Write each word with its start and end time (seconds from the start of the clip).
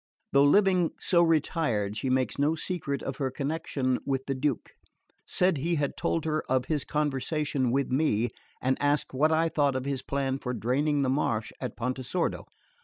Though 0.33 0.45
living 0.45 0.93
so 0.99 1.21
retired 1.21 1.95
she 1.95 2.09
makes 2.09 2.39
no 2.39 2.55
secret 2.55 3.03
of 3.03 3.17
her 3.17 3.29
connection 3.29 3.99
with 4.03 4.25
the 4.25 4.33
Duke; 4.33 4.71
said 5.27 5.57
he 5.57 5.75
had 5.75 5.95
told 5.95 6.25
her 6.25 6.43
of 6.49 6.65
his 6.65 6.85
conversation 6.85 7.69
with 7.69 7.91
me, 7.91 8.29
and 8.63 8.81
asked 8.81 9.13
what 9.13 9.31
I 9.31 9.47
thought 9.47 9.75
of 9.75 9.85
his 9.85 10.01
plan 10.01 10.39
for 10.39 10.55
draining 10.55 11.03
the 11.03 11.09
marsh 11.11 11.51
of 11.61 11.75
Pontesordo. 11.75 12.45